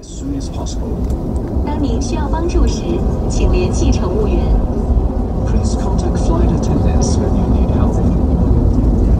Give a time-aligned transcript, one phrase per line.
[0.00, 0.88] as soon as possible.
[1.64, 2.82] 当您需要帮助时，
[3.28, 4.38] 请联系乘务员。
[5.46, 7.94] Please contact flight attendants when you need help.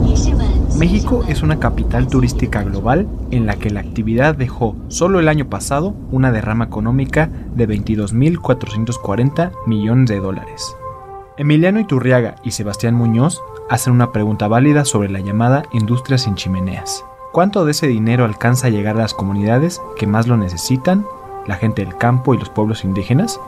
[0.03, 0.47] 女士们，
[0.79, 5.49] México es una capital turística global en la que la actividad dejó solo el año
[5.49, 10.77] pasado una derrama económica de 22.440 millones de dólares.
[11.39, 17.05] Emiliano Iturriaga y Sebastián Muñoz hacen una pregunta válida sobre la llamada industria sin chimeneas.
[17.32, 21.06] ¿Cuánto de ese dinero alcanza a llegar a las comunidades que más lo necesitan,
[21.48, 23.40] la gente del campo y los pueblos indígenas?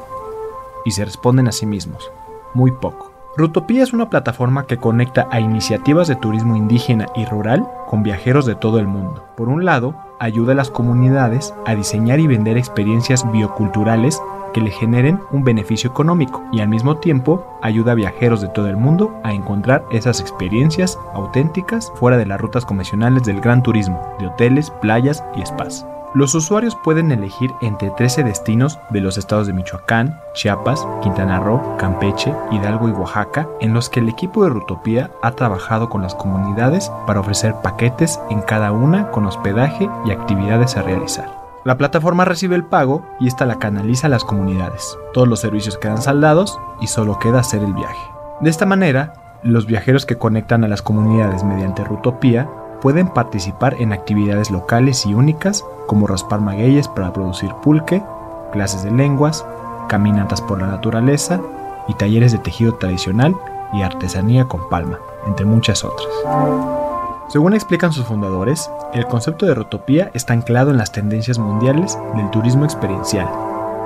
[0.86, 2.10] Y se responden a sí mismos,
[2.54, 3.12] muy poco.
[3.36, 8.46] Rutopía es una plataforma que conecta a iniciativas de turismo indígena y rural con viajeros
[8.46, 9.26] de todo el mundo.
[9.36, 14.22] Por un lado, ayuda a las comunidades a diseñar y vender experiencias bioculturales
[14.54, 18.70] que le generen un beneficio económico y al mismo tiempo ayuda a viajeros de todo
[18.70, 24.16] el mundo a encontrar esas experiencias auténticas fuera de las rutas convencionales del gran turismo,
[24.20, 25.86] de hoteles, playas y spas.
[26.16, 31.76] Los usuarios pueden elegir entre 13 destinos de los estados de Michoacán, Chiapas, Quintana Roo,
[31.78, 36.14] Campeche, Hidalgo y Oaxaca, en los que el equipo de Rutopía ha trabajado con las
[36.14, 41.43] comunidades para ofrecer paquetes en cada una con hospedaje y actividades a realizar.
[41.66, 44.98] La plataforma recibe el pago y esta la canaliza a las comunidades.
[45.14, 48.12] Todos los servicios quedan saldados y solo queda hacer el viaje.
[48.42, 52.50] De esta manera, los viajeros que conectan a las comunidades mediante Rutopía
[52.82, 58.04] pueden participar en actividades locales y únicas como raspar magueyes para producir pulque,
[58.52, 59.46] clases de lenguas,
[59.88, 61.40] caminatas por la naturaleza
[61.88, 63.36] y talleres de tejido tradicional
[63.72, 66.83] y artesanía con palma, entre muchas otras.
[67.30, 72.30] Según explican sus fundadores, el concepto de Rotopía está anclado en las tendencias mundiales del
[72.30, 73.28] turismo experiencial,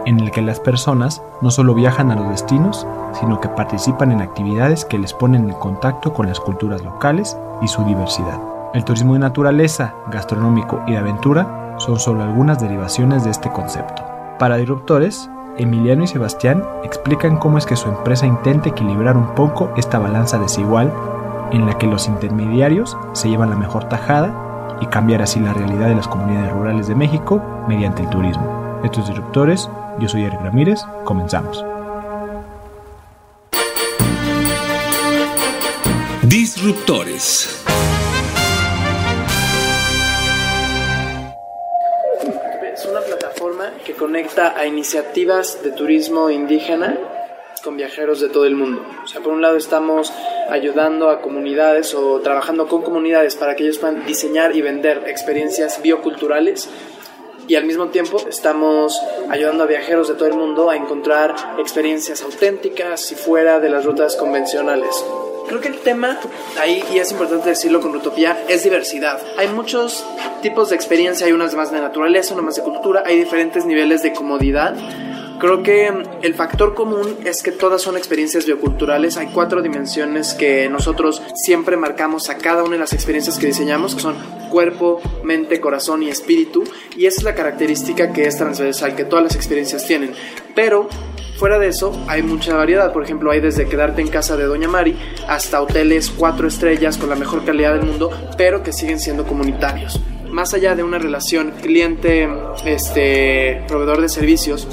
[0.05, 2.85] en el que las personas no solo viajan a los destinos,
[3.19, 7.67] sino que participan en actividades que les ponen en contacto con las culturas locales y
[7.67, 8.39] su diversidad.
[8.73, 14.03] El turismo de naturaleza, gastronómico y de aventura son solo algunas derivaciones de este concepto.
[14.39, 19.71] Para Disruptores, Emiliano y Sebastián explican cómo es que su empresa intenta equilibrar un poco
[19.77, 20.91] esta balanza desigual
[21.51, 25.87] en la que los intermediarios se llevan la mejor tajada y cambiar así la realidad
[25.87, 28.79] de las comunidades rurales de México mediante el turismo.
[28.83, 29.69] Estos Disruptores,
[29.99, 31.65] yo soy Eric Ramírez, comenzamos.
[36.23, 37.63] Disruptores.
[42.73, 46.95] Es una plataforma que conecta a iniciativas de turismo indígena
[47.63, 48.85] con viajeros de todo el mundo.
[49.03, 50.13] O sea, por un lado estamos
[50.49, 55.81] ayudando a comunidades o trabajando con comunidades para que ellos puedan diseñar y vender experiencias
[55.81, 56.69] bioculturales
[57.47, 62.21] y al mismo tiempo estamos ayudando a viajeros de todo el mundo a encontrar experiencias
[62.21, 65.05] auténticas y fuera de las rutas convencionales.
[65.47, 66.19] Creo que el tema
[66.59, 69.21] ahí, y es importante decirlo con Utopía, es diversidad.
[69.37, 70.05] Hay muchos
[70.41, 74.03] tipos de experiencia, hay unas más de naturaleza, unas más de cultura, hay diferentes niveles
[74.03, 74.75] de comodidad.
[75.39, 75.91] Creo que
[76.23, 79.17] el factor común es que todas son experiencias bioculturales.
[79.17, 83.93] Hay cuatro dimensiones que nosotros siempre marcamos a cada una de las experiencias que diseñamos,
[83.93, 84.15] que son
[84.49, 86.63] cuerpo, mente, corazón y espíritu.
[86.95, 90.13] Y esa es la característica que es transversal, que todas las experiencias tienen.
[90.55, 90.89] Pero
[91.37, 92.91] Fuera de eso, hay mucha variedad.
[92.91, 97.09] Por ejemplo, hay desde quedarte en casa de Doña Mari hasta hoteles cuatro estrellas con
[97.09, 98.09] la mejor calidad del mundo,
[98.39, 100.01] pero que siguen siendo comunitarios.
[100.31, 102.27] Más allá de una relación cliente,
[102.65, 104.67] este, de servicios,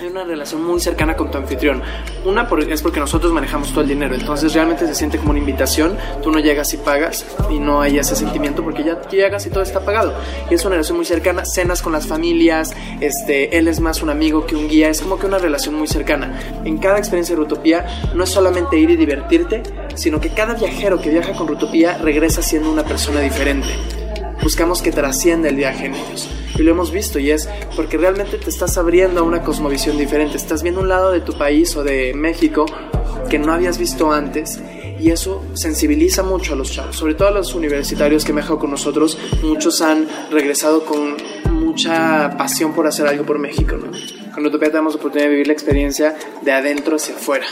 [0.00, 1.82] hay una relación muy cercana con tu anfitrión.
[2.24, 5.96] Una es porque nosotros manejamos todo el dinero, entonces realmente se siente como una invitación.
[6.22, 9.62] Tú no llegas y pagas y no hay ese sentimiento porque ya llegas y todo
[9.62, 10.14] está pagado.
[10.50, 11.44] Y es una relación muy cercana.
[11.44, 15.18] Cenas con las familias, este, él es más un amigo que un guía, es como
[15.18, 16.38] que una relación muy cercana.
[16.64, 19.62] En cada experiencia de Rutopía no es solamente ir y divertirte,
[19.94, 23.68] sino que cada viajero que viaja con Rutopía regresa siendo una persona diferente
[24.42, 26.28] buscamos que trascienda el viaje en ellos.
[26.56, 30.36] Y lo hemos visto y es porque realmente te estás abriendo a una cosmovisión diferente.
[30.36, 32.66] Estás viendo un lado de tu país o de México
[33.28, 34.60] que no habías visto antes
[35.00, 38.70] y eso sensibiliza mucho a los chavos, sobre todo a los universitarios que viajado con
[38.70, 39.18] nosotros.
[39.42, 41.16] Muchos han regresado con
[41.50, 43.76] mucha pasión por hacer algo por México.
[43.76, 43.90] ¿no?
[44.32, 47.46] Con Utopía tenemos la oportunidad de vivir la experiencia de adentro hacia afuera.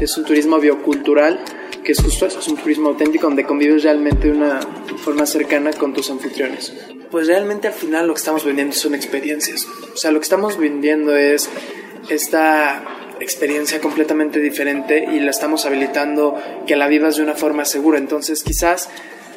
[0.00, 1.40] Es un turismo biocultural
[1.86, 4.60] que es justo eso, es un turismo auténtico donde convives realmente de una
[4.98, 6.74] forma cercana con tus anfitriones.
[7.12, 9.68] Pues realmente al final lo que estamos vendiendo son experiencias.
[9.94, 11.48] O sea, lo que estamos vendiendo es
[12.08, 16.34] esta experiencia completamente diferente y la estamos habilitando
[16.66, 17.98] que la vivas de una forma segura.
[17.98, 18.90] Entonces quizás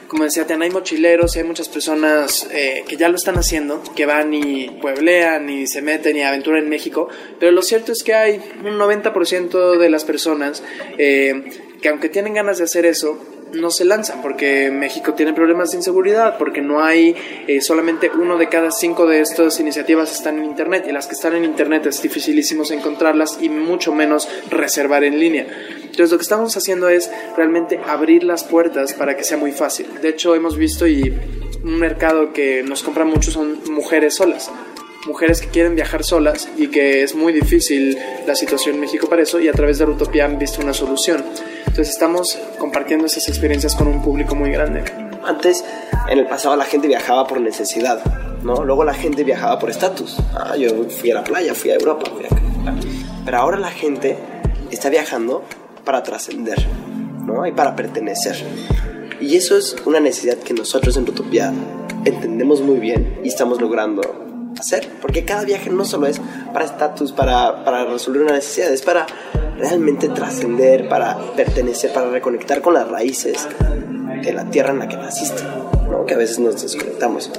[0.07, 3.84] como decía Tiana, hay mochileros y hay muchas personas eh, que ya lo están haciendo,
[3.96, 7.10] que van y pueblean y se meten y aventuran en México,
[7.40, 10.63] pero lo cierto es que hay un 90% de las personas
[10.98, 13.17] eh, que aunque tienen ganas de hacer eso,
[13.53, 17.15] no se lanzan porque México tiene problemas de inseguridad, porque no hay
[17.47, 21.15] eh, solamente uno de cada cinco de estas iniciativas están en Internet y las que
[21.15, 25.47] están en Internet es dificilísimo encontrarlas y mucho menos reservar en línea.
[25.81, 29.87] Entonces lo que estamos haciendo es realmente abrir las puertas para que sea muy fácil.
[30.01, 31.13] De hecho hemos visto y
[31.63, 34.51] un mercado que nos compra mucho son mujeres solas
[35.07, 37.97] mujeres que quieren viajar solas y que es muy difícil
[38.27, 41.23] la situación en México para eso y a través de Rutopia han visto una solución.
[41.69, 44.83] Entonces estamos compartiendo esas experiencias con un público muy grande.
[45.24, 45.63] Antes,
[46.10, 48.04] en el pasado, la gente viajaba por necesidad,
[48.44, 48.66] ¿no?
[48.66, 50.18] Luego la gente viajaba por estatus.
[50.33, 52.75] Ah, yo fui a la playa, fui a Europa, fui a...
[53.24, 54.18] Pero ahora la gente
[54.71, 55.44] está viajando
[55.86, 56.57] para trascender,
[57.24, 57.45] ¿no?
[57.45, 58.36] Y para pertenecer.
[59.22, 61.54] Y eso es una necesidad que nosotros en Rutopia
[62.04, 64.01] entendemos muy bien y estamos logrando
[64.59, 66.21] hacer, porque cada viaje no solo es
[66.53, 69.06] para estatus, para, para resolver una necesidad, es para
[69.57, 73.47] realmente trascender, para pertenecer, para reconectar con las raíces
[74.23, 75.44] de la tierra en la que naciste,
[75.89, 76.06] ¿no?
[76.06, 77.31] que a veces nos desconectamos.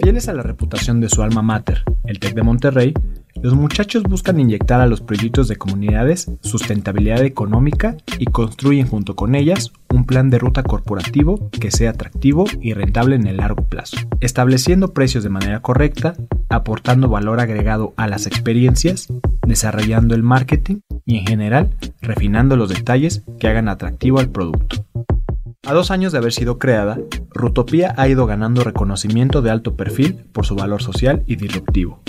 [0.00, 2.94] Fieles a la reputación de su alma mater, el TEC de Monterrey,
[3.42, 9.34] los muchachos buscan inyectar a los proyectos de comunidades sustentabilidad económica y construyen junto con
[9.34, 13.96] ellas un plan de ruta corporativo que sea atractivo y rentable en el largo plazo,
[14.20, 16.14] estableciendo precios de manera correcta,
[16.48, 19.08] aportando valor agregado a las experiencias,
[19.46, 24.84] desarrollando el marketing y en general refinando los detalles que hagan atractivo al producto.
[25.66, 26.98] A dos años de haber sido creada,
[27.30, 32.00] Rutopía ha ido ganando reconocimiento de alto perfil por su valor social y disruptivo.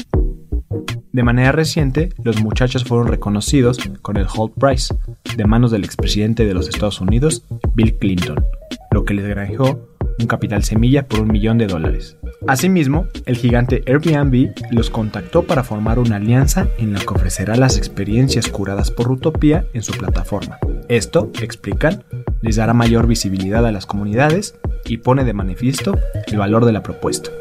[1.11, 4.94] De manera reciente, los muchachos fueron reconocidos con el Holt Prize,
[5.35, 8.45] de manos del expresidente de los Estados Unidos, Bill Clinton,
[8.91, 9.89] lo que les granjeó
[10.19, 12.17] un capital semilla por un millón de dólares.
[12.47, 17.77] Asimismo, el gigante Airbnb los contactó para formar una alianza en la que ofrecerá las
[17.77, 20.59] experiencias curadas por Utopía en su plataforma.
[20.89, 22.03] Esto, explican,
[22.41, 24.55] les dará mayor visibilidad a las comunidades
[24.85, 25.97] y pone de manifiesto
[26.27, 27.31] el valor de la propuesta.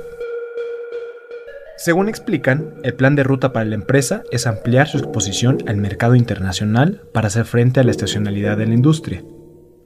[1.79, 6.17] Según explican, el plan de ruta para la empresa es ampliar su exposición al mercado
[6.17, 9.23] internacional para hacer frente a la estacionalidad de la industria.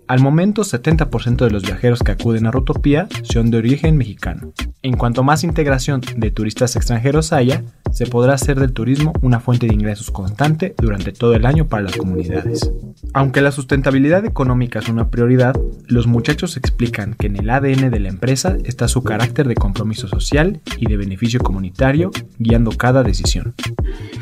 [0.09, 4.55] Al momento, 70% de los viajeros que acuden a Rutopía son de origen mexicano.
[4.81, 9.67] En cuanto más integración de turistas extranjeros haya, se podrá hacer del turismo una fuente
[9.67, 12.73] de ingresos constante durante todo el año para las comunidades.
[13.14, 15.55] Aunque la sustentabilidad económica es una prioridad,
[15.87, 20.09] los muchachos explican que en el ADN de la empresa está su carácter de compromiso
[20.09, 23.55] social y de beneficio comunitario, guiando cada decisión.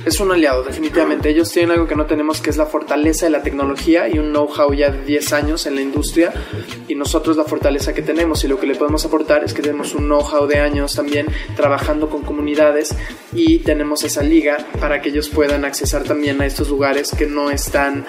[0.04, 1.30] Es un aliado, definitivamente.
[1.30, 4.30] Ellos tienen algo que no tenemos, que es la fortaleza de la tecnología y un
[4.30, 6.32] know-how ya de 10 años en la industria.
[6.88, 9.94] Y nosotros la fortaleza que tenemos y lo que le podemos aportar es que tenemos
[9.94, 12.96] un know-how de años también trabajando con comunidades
[13.32, 17.50] y tenemos esa liga para que ellos puedan accesar también a estos lugares que no
[17.50, 18.04] están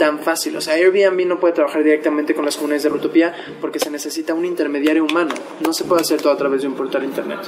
[0.00, 0.56] tan fácil.
[0.56, 4.32] O sea, Airbnb no puede trabajar directamente con las comunidades de Rutopía porque se necesita
[4.32, 5.34] un intermediario humano.
[5.64, 7.40] No se puede hacer todo a través de un portal internet.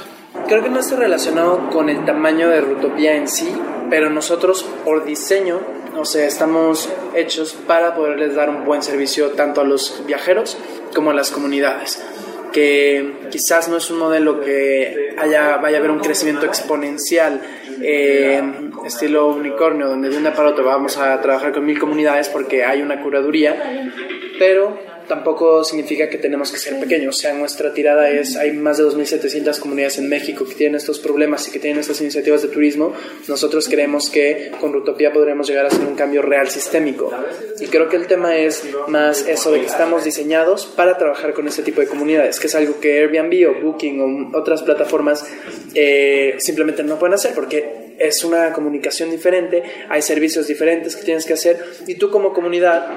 [0.47, 3.51] Creo que no está relacionado con el tamaño de Rutopía en sí,
[3.89, 5.61] pero nosotros por diseño,
[5.97, 10.57] o sea, estamos hechos para poderles dar un buen servicio tanto a los viajeros
[10.93, 12.03] como a las comunidades
[12.53, 17.41] que quizás no es un modelo que haya, vaya a haber un crecimiento exponencial
[18.85, 22.81] estilo unicornio, donde de una para otra vamos a trabajar con mil comunidades porque hay
[22.81, 23.91] una curaduría,
[24.39, 27.15] pero tampoco significa que tenemos que ser pequeños.
[27.17, 30.99] O sea, nuestra tirada es, hay más de 2.700 comunidades en México que tienen estos
[30.99, 32.93] problemas y que tienen estas iniciativas de turismo.
[33.27, 37.11] Nosotros creemos que con Rutopía podremos llegar a hacer un cambio real sistémico.
[37.59, 41.47] Y creo que el tema es más eso de que estamos diseñados para trabajar con
[41.47, 45.25] este tipo de comunidades, que es algo que Airbnb o Booking o otras plataformas
[45.73, 51.25] eh, simplemente no pueden hacer porque es una comunicación diferente, hay servicios diferentes que tienes
[51.25, 52.87] que hacer y tú como comunidad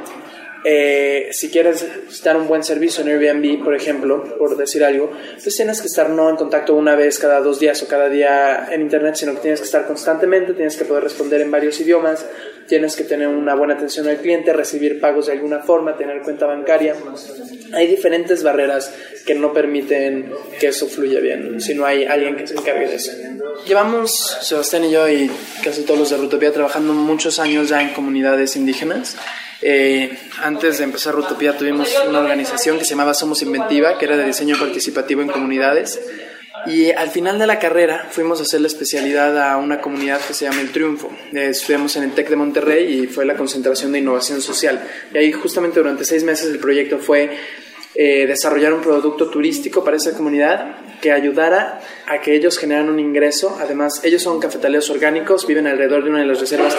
[0.69, 1.87] eh, si quieres
[2.25, 6.11] dar un buen servicio en Airbnb, por ejemplo, por decir algo, pues tienes que estar
[6.11, 9.43] no en contacto una vez cada dos días o cada día en Internet, sino que
[9.43, 12.27] tienes que estar constantemente, tienes que poder responder en varios idiomas,
[12.67, 16.47] tienes que tener una buena atención al cliente, recibir pagos de alguna forma, tener cuenta
[16.47, 16.97] bancaria.
[17.73, 18.93] Hay diferentes barreras
[19.25, 22.97] que no permiten que eso fluya bien, si no hay alguien que se encargue de
[22.97, 23.13] eso.
[23.69, 25.31] Llevamos, Sebastián y yo y
[25.63, 29.17] casi todos los de Rutopía, trabajando muchos años ya en comunidades indígenas.
[29.63, 34.17] Eh, antes de empezar Rutopía tuvimos una organización que se llamaba Somos Inventiva, que era
[34.17, 36.01] de diseño participativo en comunidades.
[36.67, 40.35] Y al final de la carrera fuimos a hacer la especialidad a una comunidad que
[40.35, 41.11] se llama El Triunfo.
[41.33, 44.83] Eh, estuvimos en el TEC de Monterrey y fue la concentración de innovación social.
[45.15, 47.37] Y ahí justamente durante seis meses el proyecto fue
[47.99, 53.01] eh, desarrollar un producto turístico para esa comunidad que ayudara a que ellos generaran un
[53.01, 53.57] ingreso.
[53.61, 56.77] Además, ellos son cafetaleros orgánicos, viven alrededor de una de las reservas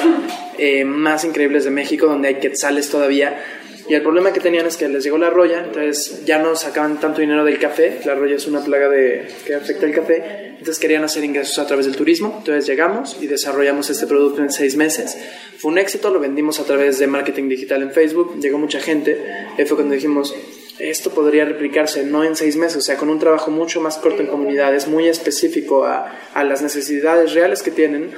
[0.58, 3.44] eh, más increíbles de México, donde hay quetzales todavía.
[3.90, 7.00] Y el problema que tenían es que les llegó la roya, entonces ya no sacaban
[7.00, 8.00] tanto dinero del café.
[8.06, 10.48] La roya es una plaga de, que afecta el café.
[10.52, 12.36] Entonces querían hacer ingresos a través del turismo.
[12.40, 15.18] Entonces llegamos y desarrollamos este producto en seis meses.
[15.58, 18.38] Fue un éxito, lo vendimos a través de marketing digital en Facebook.
[18.42, 19.20] Llegó mucha gente.
[19.58, 20.36] Y fue cuando dijimos,
[20.80, 24.22] esto podría replicarse no en seis meses, o sea, con un trabajo mucho más corto
[24.22, 28.12] en comunidades, muy específico a, a las necesidades reales que tienen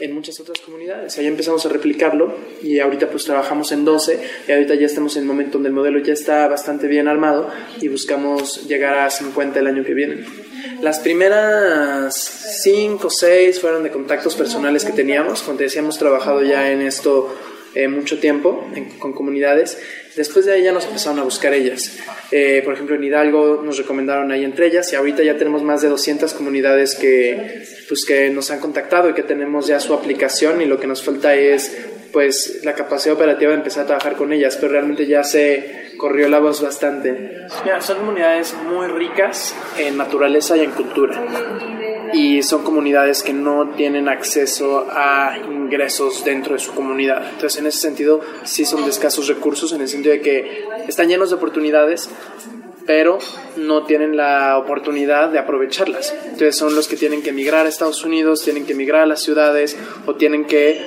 [0.00, 1.16] en muchas otras comunidades.
[1.18, 5.22] Ahí empezamos a replicarlo y ahorita pues trabajamos en 12 y ahorita ya estamos en
[5.22, 7.48] el momento donde el modelo ya está bastante bien armado
[7.80, 10.24] y buscamos llegar a 50 el año que viene.
[10.82, 12.14] Las primeras
[12.62, 17.34] 5 o 6 fueron de contactos personales que teníamos, cuando decíamos trabajado ya en esto
[17.76, 18.66] eh, mucho tiempo
[18.98, 19.78] con comunidades.
[20.16, 21.98] Después de ahí ya nos empezaron a buscar ellas.
[22.32, 25.82] Eh, por ejemplo, en Hidalgo nos recomendaron ahí entre ellas y ahorita ya tenemos más
[25.82, 30.62] de 200 comunidades que, pues, que nos han contactado y que tenemos ya su aplicación
[30.62, 31.76] y lo que nos falta es
[32.12, 36.28] pues la capacidad operativa de empezar a trabajar con ellas, pero realmente ya se corrió
[36.28, 37.44] la voz bastante.
[37.62, 41.75] Mira, son comunidades muy ricas en naturaleza y en cultura
[42.16, 47.22] y son comunidades que no tienen acceso a ingresos dentro de su comunidad.
[47.32, 51.08] Entonces, en ese sentido, sí son de escasos recursos, en el sentido de que están
[51.08, 52.08] llenos de oportunidades,
[52.86, 53.18] pero
[53.58, 56.14] no tienen la oportunidad de aprovecharlas.
[56.24, 59.22] Entonces, son los que tienen que emigrar a Estados Unidos, tienen que emigrar a las
[59.22, 60.80] ciudades o tienen que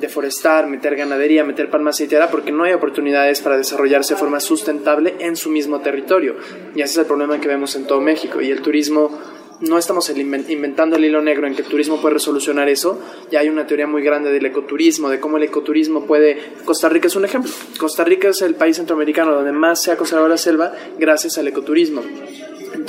[0.00, 5.16] deforestar, meter ganadería, meter palma aceitera, porque no hay oportunidades para desarrollarse de forma sustentable
[5.18, 6.36] en su mismo territorio.
[6.74, 8.40] Y ese es el problema que vemos en todo México.
[8.40, 9.20] Y el turismo
[9.60, 13.00] no estamos inventando el hilo negro en que el turismo puede resolucionar eso.
[13.30, 16.54] Ya hay una teoría muy grande del ecoturismo, de cómo el ecoturismo puede...
[16.64, 17.50] Costa Rica es un ejemplo.
[17.78, 21.48] Costa Rica es el país centroamericano donde más se ha conservado la selva gracias al
[21.48, 22.02] ecoturismo.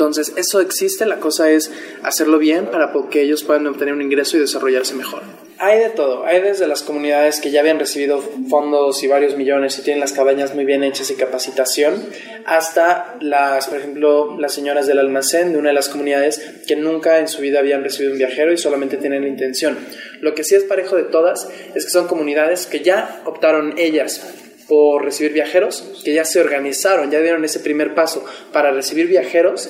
[0.02, 4.36] Entonces, eso existe, la cosa es hacerlo bien para que ellos puedan obtener un ingreso
[4.36, 5.22] y desarrollarse mejor.
[5.60, 9.78] Hay de todo, hay desde las comunidades que ya habían recibido fondos y varios millones
[9.78, 12.04] y tienen las cabañas muy bien hechas y capacitación,
[12.48, 17.20] hasta las, por ejemplo, las señoras del almacén de una de las comunidades que nunca
[17.20, 19.78] en su vida habían recibido un viajero y solamente tienen la intención.
[20.20, 24.20] Lo que sí es parejo de todas es que son comunidades que ya optaron ellas
[24.72, 28.24] por recibir viajeros, que ya se organizaron, ya dieron ese primer paso
[28.54, 29.70] para recibir viajeros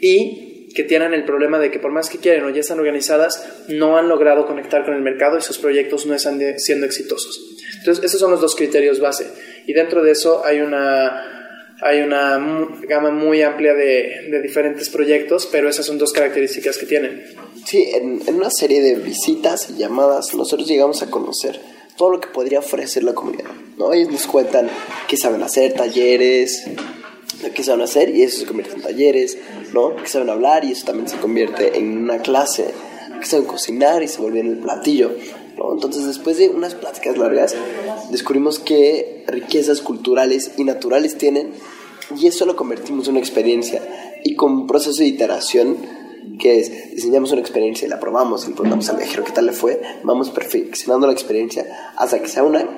[0.00, 3.46] y que tienen el problema de que por más que quieren o ya están organizadas,
[3.68, 7.40] no han logrado conectar con el mercado y sus proyectos no están siendo exitosos.
[7.78, 9.28] Entonces, esos son los dos criterios base.
[9.68, 12.44] Y dentro de eso hay una, hay una
[12.88, 17.22] gama muy amplia de, de diferentes proyectos, pero esas son dos características que tienen.
[17.64, 21.60] Sí, en, en una serie de visitas y llamadas nosotros llegamos a conocer
[21.96, 23.52] todo lo que podría ofrecer la comunidad.
[23.78, 23.92] ¿No?
[23.92, 24.68] Ellos nos cuentan
[25.08, 26.64] qué saben hacer, talleres,
[27.54, 29.38] qué saben hacer y eso se convierte en talleres,
[29.72, 29.96] ¿no?
[29.96, 32.66] Que saben hablar y eso también se convierte en una clase,
[33.20, 35.12] que saben cocinar y se vuelve en el platillo,
[35.56, 35.72] ¿no?
[35.72, 37.54] Entonces después de unas pláticas largas
[38.10, 41.52] descubrimos qué riquezas culturales y naturales tienen
[42.16, 43.82] y eso lo convertimos en una experiencia
[44.24, 45.76] y con un proceso de iteración
[46.38, 49.46] que es diseñamos una experiencia y la probamos y le preguntamos al viajero qué tal
[49.46, 52.68] le fue, vamos perfeccionando la experiencia hasta que sea una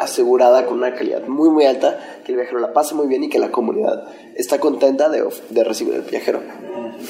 [0.00, 3.28] asegurada con una calidad muy muy alta, que el viajero la pase muy bien y
[3.28, 6.42] que la comunidad está contenta de, de recibir al viajero.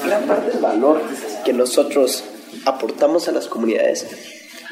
[0.05, 1.01] Gran parte del valor
[1.45, 2.23] que nosotros
[2.65, 4.05] aportamos a las comunidades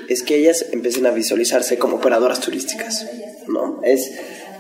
[0.08, 3.08] es que ellas empiecen a visualizarse como operadoras turísticas,
[3.48, 3.80] ¿no?
[3.84, 4.12] Es,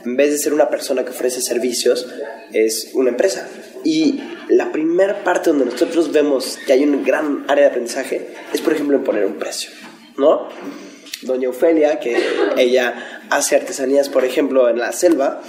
[0.06, 2.08] en vez de ser una persona que ofrece servicios,
[2.52, 3.48] es una empresa.
[3.84, 8.62] Y la primera parte donde nosotros vemos que hay un gran área de aprendizaje es,
[8.62, 9.72] por ejemplo, en poner un precio,
[10.18, 10.48] ¿no?
[11.22, 12.18] Doña Ofelia, que
[12.58, 15.42] ella hace artesanías, por ejemplo, en la selva,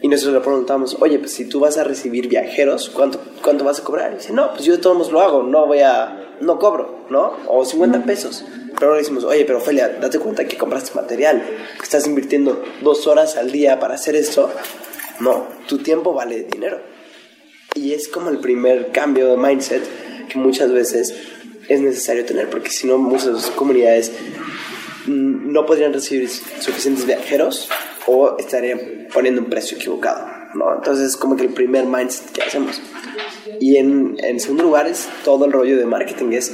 [0.00, 3.80] y nosotros le preguntamos, oye, pues si tú vas a recibir viajeros, ¿cuánto, cuánto vas
[3.80, 4.12] a cobrar?
[4.12, 7.06] Y dice, no, pues yo de todos modos lo hago, no voy a, no cobro,
[7.08, 7.36] ¿no?
[7.46, 8.44] O 50 pesos.
[8.74, 11.42] Pero ahora decimos, oye, pero Ophelia, date cuenta que compraste material,
[11.76, 14.50] que estás invirtiendo dos horas al día para hacer esto.
[15.20, 16.80] No, tu tiempo vale dinero.
[17.74, 19.82] Y es como el primer cambio de mindset
[20.28, 21.14] que muchas veces
[21.68, 24.12] es necesario tener, porque si no, muchas comunidades
[25.06, 27.68] no podrían recibir suficientes viajeros
[28.06, 30.74] o estarían poniendo un precio equivocado, ¿no?
[30.74, 32.80] Entonces es como que el primer mindset que hacemos.
[33.60, 36.52] Y en, en segundo lugar es todo el rollo de marketing, es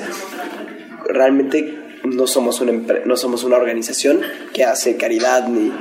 [1.07, 2.73] realmente no somos una,
[3.05, 4.21] no somos una organización
[4.53, 5.73] que hace caridad ni,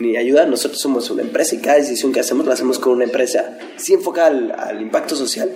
[0.00, 3.04] ni ayuda, nosotros somos una empresa y cada decisión que hacemos la hacemos con una
[3.04, 5.50] empresa, sí enfocada al, al impacto social,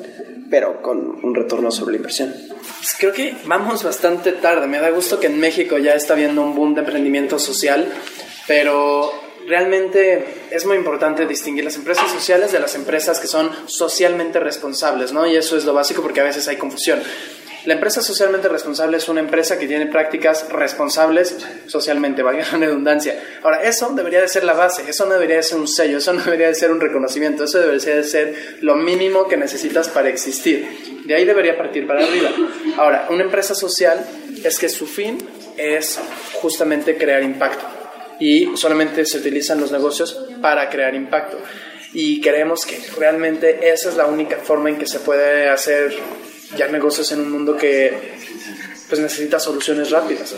[0.51, 2.35] pero con un retorno sobre la inversión.
[2.79, 4.67] Pues creo que vamos bastante tarde.
[4.67, 7.87] Me da gusto que en México ya está habiendo un boom de emprendimiento social,
[8.47, 9.11] pero
[9.47, 15.13] realmente es muy importante distinguir las empresas sociales de las empresas que son socialmente responsables,
[15.13, 15.27] ¿no?
[15.27, 17.01] Y eso es lo básico porque a veces hay confusión.
[17.65, 21.35] La empresa socialmente responsable es una empresa que tiene prácticas responsables
[21.67, 23.19] socialmente, valga la redundancia.
[23.43, 26.13] Ahora, eso debería de ser la base, eso no debería de ser un sello, eso
[26.13, 30.11] no debería de ser un reconocimiento, eso debería de ser lo mínimo que necesitas para
[30.11, 31.03] existir.
[31.07, 32.31] De ahí debería partir para arriba.
[32.77, 34.05] Ahora, una empresa social
[34.45, 35.19] es que su fin
[35.57, 35.99] es
[36.35, 37.65] justamente crear impacto
[38.21, 41.39] y solamente se utilizan los negocios para crear impacto.
[41.95, 45.95] Y creemos que realmente esa es la única forma en que se puede hacer
[46.57, 48.15] ya negocios en un mundo que
[48.89, 50.35] pues necesita soluciones rápidas.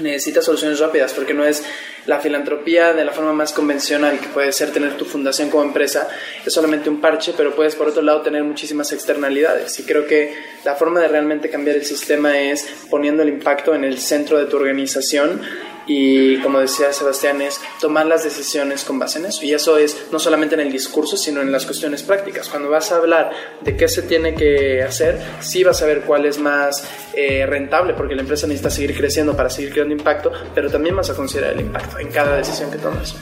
[0.00, 1.64] Necesita soluciones rápidas porque no es
[2.06, 6.08] la filantropía de la forma más convencional que puede ser tener tu fundación como empresa,
[6.44, 9.78] es solamente un parche, pero puedes por otro lado tener muchísimas externalidades.
[9.78, 13.84] Y creo que la forma de realmente cambiar el sistema es poniendo el impacto en
[13.84, 15.42] el centro de tu organización
[15.88, 19.44] y como decía Sebastián es tomar las decisiones con base en eso.
[19.44, 22.48] Y eso es no solamente en el discurso sino en las cuestiones prácticas.
[22.48, 26.26] Cuando vas a hablar de qué se tiene que hacer sí vas a ver cuál
[26.26, 30.70] es más eh, rentable porque la empresa necesita seguir creciendo para seguir creando impacto pero
[30.70, 33.14] también vas a considerar el impacto en cada decisión que tomes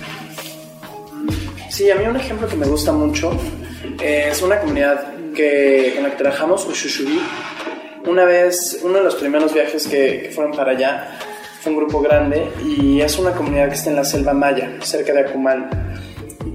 [1.71, 3.33] sí a mí un ejemplo que me gusta mucho
[4.01, 7.21] eh, es una comunidad que, con la que trabajamos Ushushubi
[8.07, 11.19] una vez uno de los primeros viajes que, que fueron para allá
[11.67, 15.21] un grupo grande y es una comunidad que está en la selva maya, cerca de
[15.21, 15.69] Acumal.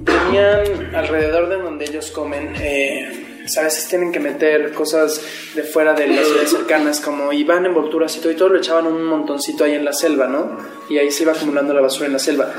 [0.05, 5.21] Tenían alrededor de donde ellos comen, eh, a veces tienen que meter cosas
[5.55, 8.87] de fuera de las ciudades cercanas, como iban envolturas y todo, y todo lo echaban
[8.87, 10.57] un montoncito ahí en la selva, ¿no?
[10.89, 12.53] Y ahí se iba acumulando la basura en la selva.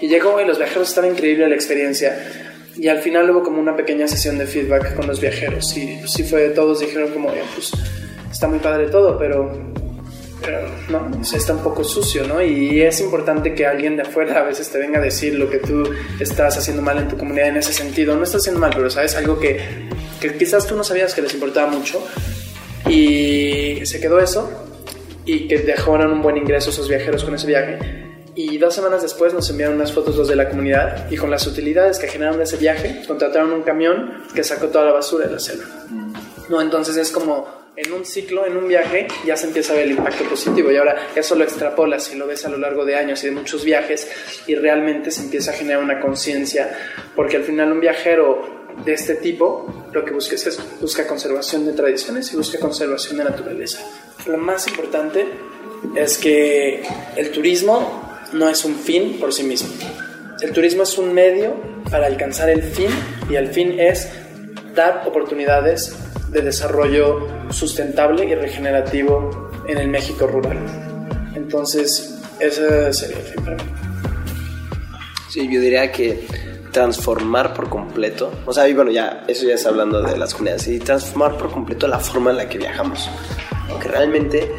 [0.00, 2.50] Y llegó y los viajeros estaba increíble la experiencia.
[2.76, 5.76] Y al final hubo como una pequeña sesión de feedback con los viajeros.
[5.76, 7.72] Y sí fue, todos dijeron como, pues
[8.30, 9.52] está muy padre todo, pero
[10.88, 12.42] no, está un poco sucio, ¿no?
[12.42, 15.58] Y es importante que alguien de afuera a veces te venga a decir lo que
[15.58, 15.84] tú
[16.20, 18.16] estás haciendo mal en tu comunidad en ese sentido.
[18.16, 19.60] No estás haciendo mal, pero sabes algo que,
[20.20, 22.04] que quizás tú no sabías que les importaba mucho
[22.88, 24.50] y se quedó eso
[25.24, 27.78] y que dejaron un buen ingreso esos viajeros con ese viaje.
[28.34, 31.46] Y dos semanas después nos enviaron unas fotos los de la comunidad y con las
[31.46, 35.32] utilidades que generaron de ese viaje contrataron un camión que sacó toda la basura de
[35.32, 35.66] la selva.
[36.48, 39.86] No, entonces es como en un ciclo, en un viaje, ya se empieza a ver
[39.86, 42.96] el impacto positivo y ahora eso lo extrapolas y lo ves a lo largo de
[42.96, 44.10] años y de muchos viajes
[44.46, 46.70] y realmente se empieza a generar una conciencia
[47.16, 51.72] porque al final un viajero de este tipo lo que busca es busca conservación de
[51.72, 53.80] tradiciones y busca conservación de naturaleza.
[54.26, 55.26] Lo más importante
[55.94, 56.82] es que
[57.16, 59.70] el turismo no es un fin por sí mismo.
[60.40, 61.54] El turismo es un medio
[61.90, 62.90] para alcanzar el fin
[63.30, 64.10] y el fin es
[64.74, 65.94] dar oportunidades
[66.32, 70.58] de desarrollo sustentable y regenerativo en el México rural.
[71.34, 73.70] Entonces, ese sería el fin para mí.
[75.28, 76.26] Sí, yo diría que
[76.72, 80.66] transformar por completo, o sea, y bueno, ya, eso ya está hablando de las comunidades,
[80.68, 83.08] y transformar por completo la forma en la que viajamos.
[83.80, 84.50] Que realmente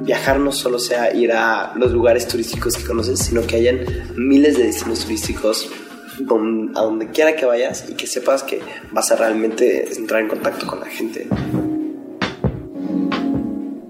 [0.00, 3.80] viajar no solo sea ir a los lugares turísticos que conoces, sino que hayan
[4.16, 5.68] miles de destinos turísticos
[6.20, 8.60] don- a donde quiera que vayas y que sepas que
[8.92, 11.28] vas a realmente entrar en contacto con la gente.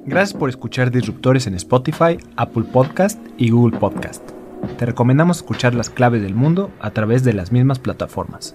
[0.06, 4.22] Gracias por escuchar Disruptores en Spotify, Apple Podcast y Google Podcast.
[4.78, 8.54] Te recomendamos escuchar las claves del mundo a través de las mismas plataformas.